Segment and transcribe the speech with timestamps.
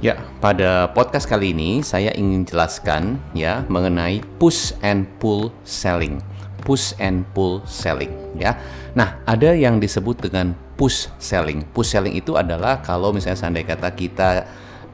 [0.00, 6.24] Ya, pada podcast kali ini saya ingin jelaskan ya mengenai push and pull selling.
[6.64, 8.56] Push and pull selling ya.
[8.96, 11.68] Nah, ada yang disebut dengan push selling.
[11.76, 14.28] Push selling itu adalah kalau misalnya seandainya kata kita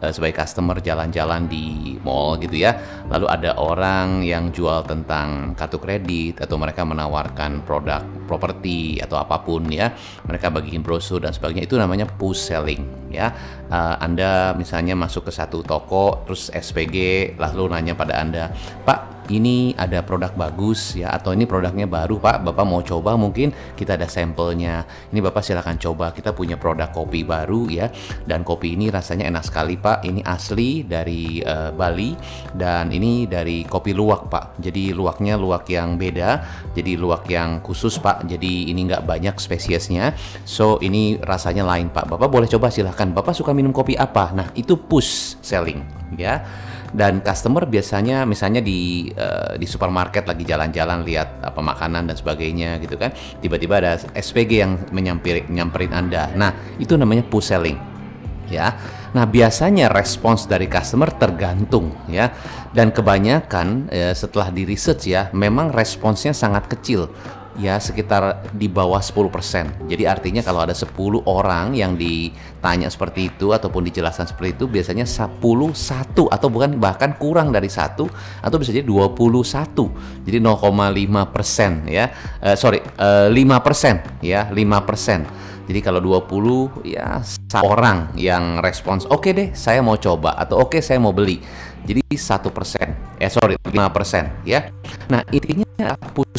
[0.02, 2.76] uh, sebagai customer jalan-jalan di mall gitu ya.
[3.08, 9.40] Lalu ada orang yang jual tentang kartu kredit atau mereka menawarkan produk properti atau apa
[9.40, 9.92] pun ya.
[10.26, 13.32] Mereka bagiin brosur dan sebagainya itu namanya push selling ya.
[13.72, 18.52] Uh, anda misalnya masuk ke satu toko terus SPG lalu nanya pada Anda,
[18.84, 22.46] "Pak, ini ada produk bagus ya atau ini produknya baru Pak.
[22.46, 24.86] Bapak mau coba mungkin kita ada sampelnya.
[25.12, 26.12] Ini Bapak silahkan coba.
[26.12, 27.90] Kita punya produk kopi baru ya.
[28.24, 30.06] Dan kopi ini rasanya enak sekali Pak.
[30.06, 32.12] Ini asli dari uh, Bali
[32.54, 34.60] dan ini dari kopi luwak Pak.
[34.62, 36.42] Jadi luwaknya luwak yang beda
[36.76, 38.28] jadi luwak yang khusus Pak.
[38.28, 40.12] Jadi ini nggak banyak spesiesnya.
[40.44, 42.08] So ini rasanya lain Pak.
[42.10, 44.32] Bapak boleh coba silahkan Bapak suka minum kopi apa?
[44.32, 45.82] Nah itu push selling
[46.14, 46.46] ya
[46.92, 52.78] dan customer biasanya misalnya di uh, di supermarket lagi jalan-jalan lihat apa makanan dan sebagainya
[52.82, 56.30] gitu kan tiba-tiba ada SPG yang menyampirin nyamperin Anda.
[56.34, 57.78] Nah itu namanya push selling
[58.50, 58.74] ya.
[59.14, 62.30] Nah biasanya respons dari customer tergantung ya.
[62.76, 67.08] Dan kebanyakan ya, setelah di research ya memang responsnya sangat kecil
[67.56, 69.88] ya sekitar di bawah 10%.
[69.88, 70.92] Jadi artinya kalau ada 10
[71.24, 75.40] orang yang ditanya seperti itu ataupun dijelaskan seperti itu biasanya 10
[75.72, 78.08] satu atau bukan bahkan kurang dari satu
[78.40, 80.28] atau bisa jadi 21.
[80.28, 82.12] Jadi 0,5% ya.
[82.44, 85.46] Uh, sorry, uh, eh, 5% ya, 5%.
[85.66, 87.18] Jadi kalau 20 ya
[87.58, 91.42] orang yang respons oke okay deh saya mau coba atau oke okay, saya mau beli.
[91.86, 94.70] Jadi satu persen, eh sorry lima persen ya.
[95.06, 95.94] Nah intinya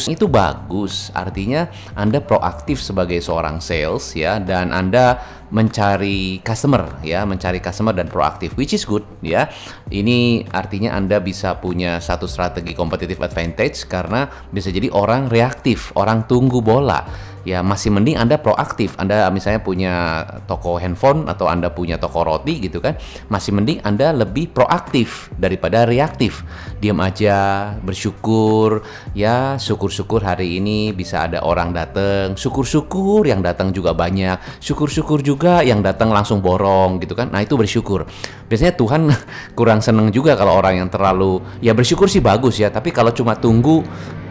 [0.06, 1.66] itu bagus, artinya
[1.98, 5.18] Anda proaktif sebagai seorang sales ya dan Anda
[5.48, 9.48] mencari customer ya, mencari customer dan proaktif, which is good ya.
[9.88, 16.28] Ini artinya Anda bisa punya satu strategi competitive advantage karena bisa jadi orang reaktif, orang
[16.28, 17.02] tunggu bola
[17.48, 18.92] ya masih mending Anda proaktif.
[19.00, 23.00] Anda misalnya punya toko handphone atau Anda punya toko roti gitu kan,
[23.32, 26.44] masih mending Anda lebih proaktif daripada reaktif.
[26.78, 33.90] Diam aja, bersyukur, ya syukur-syukur hari ini bisa ada orang datang, syukur-syukur yang datang juga
[33.92, 37.34] banyak, syukur-syukur juga yang datang langsung borong gitu kan.
[37.34, 38.06] Nah, itu bersyukur.
[38.46, 39.10] Biasanya Tuhan
[39.58, 43.34] kurang seneng juga kalau orang yang terlalu ya bersyukur sih bagus ya, tapi kalau cuma
[43.34, 43.82] tunggu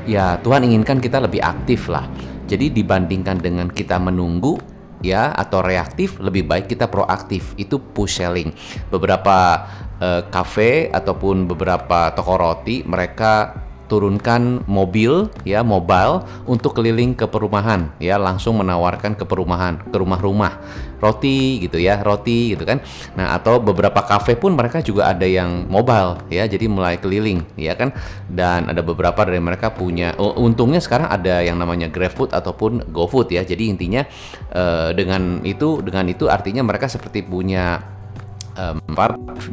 [0.08, 2.08] ya Tuhan inginkan kita lebih aktif lah
[2.48, 4.56] jadi dibandingkan dengan kita menunggu
[5.02, 8.54] ya atau reaktif lebih baik kita proaktif itu push selling.
[8.90, 9.68] Beberapa
[10.02, 17.90] uh, cafe ataupun beberapa toko roti mereka turunkan mobil ya mobile untuk keliling ke perumahan
[17.98, 20.60] ya langsung menawarkan ke perumahan ke rumah-rumah.
[20.98, 22.82] Roti gitu ya roti gitu kan.
[23.14, 27.74] Nah atau beberapa kafe pun mereka juga ada yang mobile ya jadi mulai keliling ya
[27.74, 27.94] kan.
[28.30, 33.46] Dan ada beberapa dari mereka punya untungnya sekarang ada yang namanya GrabFood ataupun GoFood ya.
[33.46, 34.04] Jadi intinya
[34.54, 37.97] uh, dengan itu dengan itu artinya mereka seperti punya
[38.58, 38.78] um,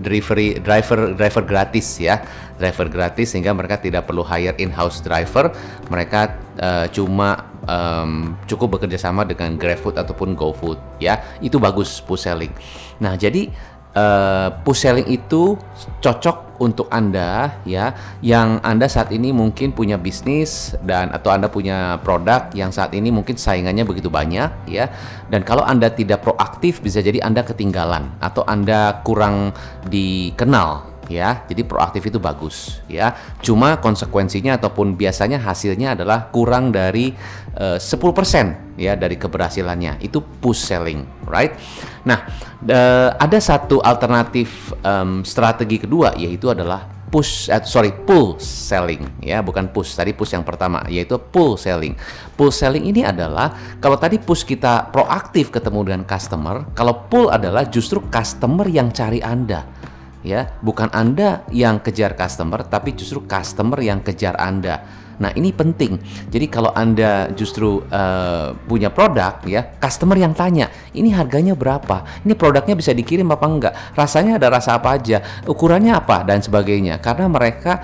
[0.01, 2.25] driver driver driver gratis ya.
[2.59, 5.53] Driver gratis sehingga mereka tidak perlu hire in-house driver.
[5.93, 6.21] Mereka
[6.59, 11.21] uh, cuma um, cukup bekerja sama dengan GrabFood ataupun GoFood ya.
[11.39, 12.53] Itu bagus push selling.
[12.99, 13.51] Nah jadi
[13.95, 15.57] uh, push selling itu
[16.03, 17.95] cocok untuk Anda ya.
[18.21, 23.11] Yang Anda saat ini mungkin punya bisnis dan atau Anda punya produk yang saat ini
[23.11, 24.91] mungkin saingannya begitu banyak ya.
[25.31, 29.51] Dan kalau Anda tidak proaktif bisa jadi Anda ketinggalan atau Anda kurang
[29.89, 31.45] dikenal ya.
[31.45, 33.15] Jadi proaktif itu bagus ya.
[33.41, 37.13] Cuma konsekuensinya ataupun biasanya hasilnya adalah kurang dari
[37.59, 40.03] uh, eh, 10% ya dari keberhasilannya.
[40.03, 41.55] Itu push selling, right?
[42.05, 42.29] Nah,
[42.69, 49.39] uh, ada satu alternatif um, strategi kedua yaitu adalah push uh, sorry pull selling ya
[49.39, 51.95] bukan push tadi push yang pertama yaitu pull selling
[52.35, 57.71] pull selling ini adalah kalau tadi push kita proaktif ketemu dengan customer kalau pull adalah
[57.71, 59.63] justru customer yang cari anda
[60.25, 65.05] ya bukan Anda yang kejar customer tapi justru customer yang kejar Anda.
[65.15, 65.95] Nah, ini penting.
[66.27, 72.27] Jadi kalau Anda justru uh, punya produk ya, customer yang tanya, "Ini harganya berapa?
[72.27, 73.75] Ini produknya bisa dikirim apa enggak?
[73.95, 75.23] Rasanya ada rasa apa aja?
[75.47, 76.99] Ukurannya apa?" dan sebagainya.
[76.99, 77.79] Karena mereka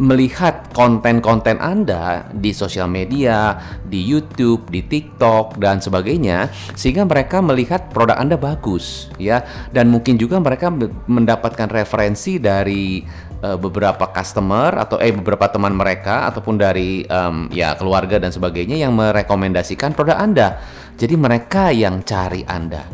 [0.00, 7.92] melihat konten-konten Anda di sosial media, di YouTube, di TikTok dan sebagainya sehingga mereka melihat
[7.92, 10.72] produk Anda bagus ya dan mungkin juga mereka
[11.08, 13.04] mendapatkan referensi dari
[13.44, 18.80] uh, beberapa customer atau eh beberapa teman mereka ataupun dari um, ya keluarga dan sebagainya
[18.80, 20.56] yang merekomendasikan produk Anda.
[20.96, 22.84] Jadi mereka yang cari Anda.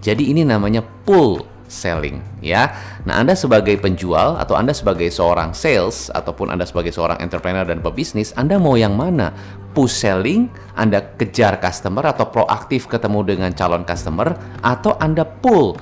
[0.00, 2.74] Jadi ini namanya pull selling ya.
[3.04, 7.82] Nah, Anda sebagai penjual atau Anda sebagai seorang sales ataupun Anda sebagai seorang entrepreneur dan
[7.82, 9.34] pebisnis, Anda mau yang mana?
[9.76, 14.32] Push selling, Anda kejar customer atau proaktif ketemu dengan calon customer
[14.64, 15.76] atau Anda pull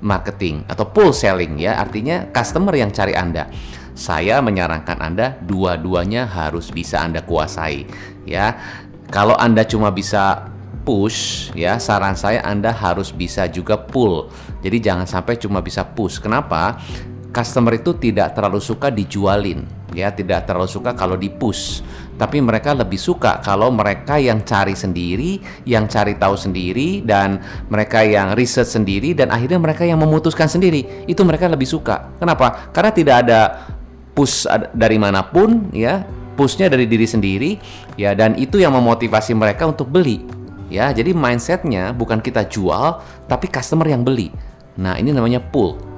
[0.00, 1.76] marketing atau pull selling ya.
[1.80, 3.50] Artinya customer yang cari Anda.
[3.92, 7.84] Saya menyarankan Anda dua-duanya harus bisa Anda kuasai
[8.24, 8.56] ya.
[9.10, 10.48] Kalau Anda cuma bisa
[10.80, 16.20] push ya saran saya Anda harus bisa juga pull jadi jangan sampai cuma bisa push.
[16.20, 16.76] Kenapa?
[17.30, 19.64] Customer itu tidak terlalu suka dijualin
[19.96, 20.12] ya.
[20.12, 21.80] Tidak terlalu suka kalau di push.
[22.20, 27.40] Tapi mereka lebih suka kalau mereka yang cari sendiri yang cari tahu sendiri dan
[27.72, 31.06] mereka yang riset sendiri dan akhirnya mereka yang memutuskan sendiri.
[31.08, 32.12] Itu mereka lebih suka.
[32.20, 32.68] Kenapa?
[32.76, 33.40] Karena tidak ada
[34.12, 34.44] push
[34.76, 36.04] dari mana pun ya.
[36.36, 37.50] Pushnya dari diri sendiri
[37.96, 38.12] ya.
[38.12, 40.20] Dan itu yang memotivasi mereka untuk beli
[40.66, 40.90] ya.
[40.90, 45.90] Jadi mindsetnya bukan kita jual tapi customer yang beli nah ini namanya pull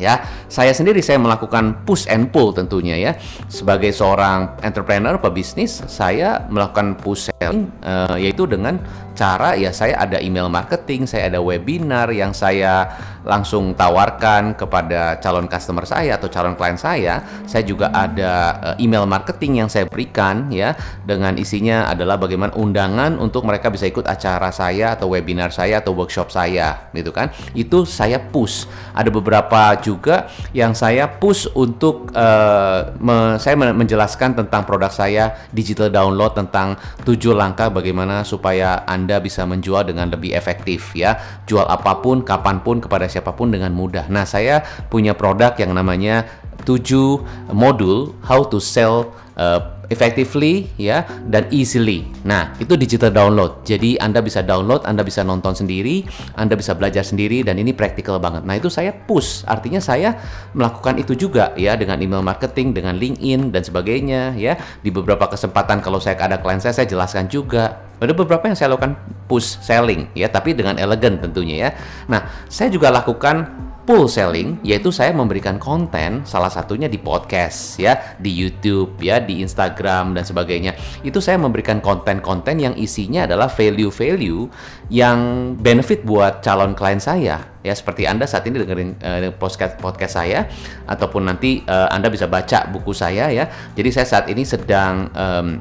[0.00, 0.24] ya.
[0.48, 3.12] Saya sendiri saya melakukan push and pull tentunya ya.
[3.52, 8.80] Sebagai seorang entrepreneur pebisnis saya melakukan push selling uh, yaitu dengan
[9.20, 12.88] cara ya saya ada email marketing, saya ada webinar yang saya
[13.20, 17.20] langsung tawarkan kepada calon customer saya atau calon klien saya.
[17.44, 18.32] Saya juga ada
[18.72, 20.72] uh, email marketing yang saya berikan ya
[21.04, 25.92] dengan isinya adalah bagaimana undangan untuk mereka bisa ikut acara saya atau webinar saya atau
[25.92, 27.28] workshop saya gitu kan.
[27.52, 28.64] Itu saya push.
[28.96, 35.92] Ada beberapa juga yang saya push untuk uh, me saya menjelaskan tentang produk saya digital
[35.92, 41.18] download tentang tujuh langkah bagaimana supaya Anda anda bisa menjual dengan lebih efektif ya.
[41.50, 44.06] Jual apa pun, kapan pun, kepada siapa pun dengan mudah.
[44.06, 46.30] Nah, saya punya produk yang namanya
[46.62, 52.06] 7 modul how to sell uh, effectively ya dan easily.
[52.22, 53.66] Nah, itu digital download.
[53.66, 56.06] Jadi Anda bisa download, Anda bisa nonton sendiri,
[56.38, 58.46] Anda bisa belajar sendiri dan ini praktikal banget.
[58.46, 59.42] Nah, itu saya push.
[59.44, 60.16] Artinya saya
[60.54, 64.56] melakukan itu juga ya dengan email marketing, dengan LinkedIn dan sebagainya ya.
[64.80, 67.90] Di beberapa kesempatan kalau saya ada klien saya saya jelaskan juga.
[68.00, 68.96] Ada beberapa yang saya lakukan
[69.28, 71.70] push selling ya, tapi dengan elegan tentunya ya.
[72.08, 78.14] Nah, saya juga lakukan full selling yaitu saya memberikan konten salah satunya di podcast ya,
[78.22, 80.78] di YouTube ya, di Instagram dan sebagainya.
[81.02, 84.46] Itu saya memberikan konten-konten yang isinya adalah value-value
[84.94, 85.18] yang
[85.58, 87.50] benefit buat calon klien saya.
[87.66, 90.46] Ya seperti Anda saat ini dengerin uh, podcast podcast saya
[90.86, 93.50] ataupun nanti uh, Anda bisa baca buku saya ya.
[93.74, 95.58] Jadi saya saat ini sedang um,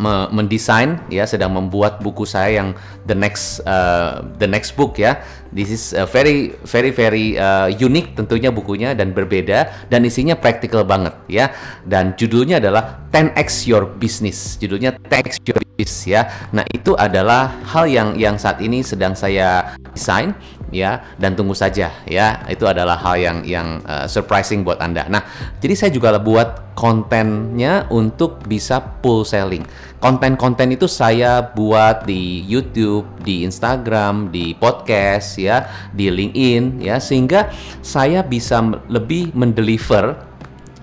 [0.00, 2.68] mendesain ya sedang membuat buku saya yang
[3.04, 5.20] the next uh, the next book ya.
[5.52, 10.84] This is a very very very uh, unique tentunya bukunya dan berbeda dan isinya praktikal
[10.88, 11.52] banget ya.
[11.84, 14.56] Dan judulnya adalah 10x your business.
[14.56, 16.28] Judulnya 10x your business ya.
[16.56, 20.32] Nah itu adalah hal yang yang saat ini sedang saya desain
[20.74, 22.42] ya dan tunggu saja ya.
[22.48, 25.06] Itu adalah hal yang yang uh, surprising buat anda.
[25.06, 25.22] Nah
[25.60, 29.62] jadi saya juga buat kontennya untuk bisa full selling.
[30.02, 37.52] Konten-konten itu saya buat di YouTube di Instagram di podcast ya di LinkedIn ya sehingga
[37.84, 38.58] saya bisa
[38.90, 40.31] lebih mendeliver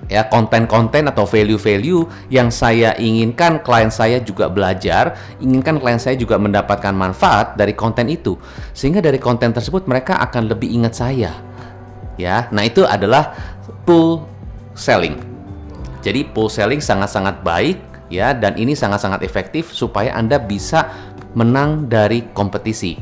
[0.09, 6.41] ya konten-konten atau value-value yang saya inginkan klien saya juga belajar, inginkan klien saya juga
[6.41, 8.35] mendapatkan manfaat dari konten itu.
[8.73, 11.31] Sehingga dari konten tersebut mereka akan lebih ingat saya.
[12.17, 12.50] Ya.
[12.51, 13.31] Nah, itu adalah
[13.86, 14.25] pull
[14.74, 15.22] selling.
[16.03, 17.77] Jadi pull selling sangat-sangat baik
[18.10, 20.89] ya dan ini sangat-sangat efektif supaya Anda bisa
[21.38, 22.98] menang dari kompetisi.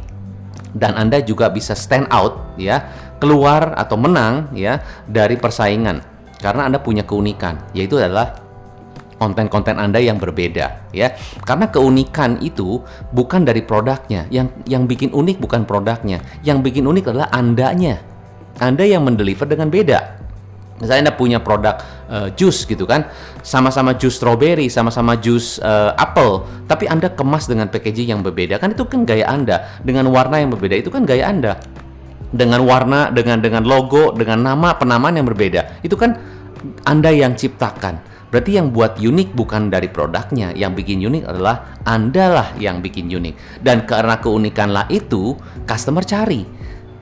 [0.77, 2.83] Dan Anda juga bisa stand out ya,
[3.17, 8.37] keluar atau menang ya dari persaingan karena Anda punya keunikan, yaitu adalah
[9.17, 11.17] konten-konten Anda yang berbeda ya.
[11.41, 14.29] Karena keunikan itu bukan dari produknya.
[14.29, 16.21] Yang yang bikin unik bukan produknya.
[16.45, 17.97] Yang bikin unik adalah Andanya.
[18.61, 20.17] Anda yang mendeliver dengan beda.
[20.77, 23.09] Misalnya Anda punya produk uh, jus gitu kan,
[23.41, 28.77] sama-sama jus strawberry, sama-sama jus uh, apple, tapi Anda kemas dengan packaging yang berbeda, kan
[28.77, 31.57] itu kan gaya Anda, dengan warna yang berbeda, itu kan gaya Anda
[32.31, 35.81] dengan warna, dengan dengan logo, dengan nama penamaan yang berbeda.
[35.83, 36.17] Itu kan
[36.83, 38.17] Anda yang ciptakan.
[38.27, 43.07] Berarti yang buat unik bukan dari produknya, yang bikin unik adalah Anda lah yang bikin
[43.07, 43.63] unik.
[43.63, 46.43] Dan karena keunikanlah itu, customer cari.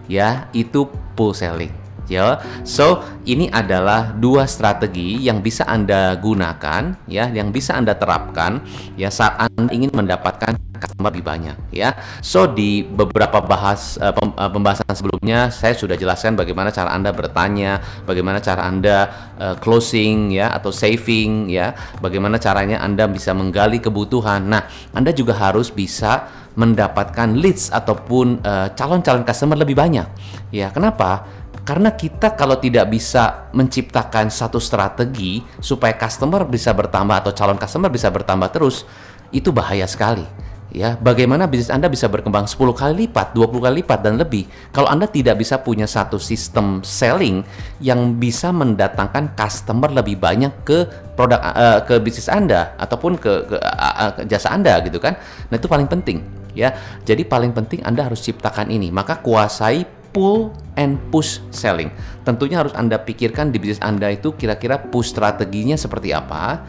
[0.06, 0.86] Ya, itu
[1.18, 1.74] full selling.
[2.06, 8.62] Ya, so ini adalah dua strategi yang bisa Anda gunakan, ya, yang bisa Anda terapkan,
[8.94, 10.54] ya saat Anda ingin mendapatkan
[10.86, 11.98] customer lebih banyak ya.
[12.22, 14.14] So di beberapa bahas uh,
[14.54, 19.10] pembahasan sebelumnya saya sudah jelaskan bagaimana cara Anda bertanya, bagaimana cara Anda
[19.42, 24.46] uh, closing ya atau saving ya, bagaimana caranya Anda bisa menggali kebutuhan.
[24.46, 28.40] Nah, Anda juga harus bisa mendapatkan leads ataupun
[28.80, 30.08] calon-calon uh, customer lebih banyak.
[30.56, 31.28] Ya, kenapa?
[31.68, 37.92] Karena kita kalau tidak bisa menciptakan satu strategi supaya customer bisa bertambah atau calon customer
[37.92, 38.88] bisa bertambah terus,
[39.36, 40.45] itu bahaya sekali
[40.76, 44.44] ya bagaimana bisnis Anda bisa berkembang 10 kali lipat, 20 kali lipat dan lebih
[44.76, 47.48] kalau Anda tidak bisa punya satu sistem selling
[47.80, 50.84] yang bisa mendatangkan customer lebih banyak ke
[51.16, 55.16] produk uh, ke bisnis Anda ataupun ke, ke, uh, ke jasa Anda gitu kan.
[55.48, 56.20] Nah, itu paling penting
[56.52, 56.76] ya.
[57.08, 58.92] Jadi paling penting Anda harus ciptakan ini.
[58.92, 61.92] Maka kuasai pull and push selling.
[62.28, 66.64] Tentunya harus Anda pikirkan di bisnis Anda itu kira-kira push strateginya seperti apa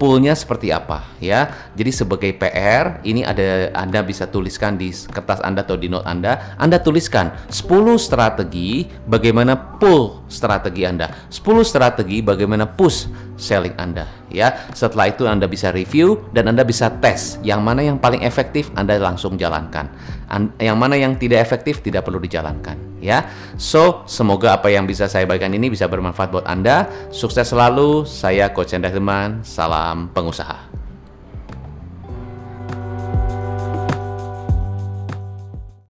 [0.00, 1.68] poolnya seperti apa ya.
[1.76, 6.56] Jadi sebagai PR ini ada Anda bisa tuliskan di kertas Anda atau di note Anda,
[6.56, 13.04] Anda tuliskan 10 strategi bagaimana pool strategi Anda, 10 strategi bagaimana push
[13.36, 14.72] selling Anda ya.
[14.72, 18.96] Setelah itu Anda bisa review dan Anda bisa tes yang mana yang paling efektif Anda
[18.96, 19.92] langsung jalankan.
[20.32, 23.26] An yang mana yang tidak efektif tidak perlu dijalankan ya.
[23.56, 26.88] So, semoga apa yang bisa saya bagikan ini bisa bermanfaat buat Anda.
[27.10, 28.06] Sukses selalu.
[28.06, 29.42] Saya Coach Teman.
[29.42, 30.79] Salam pengusaha.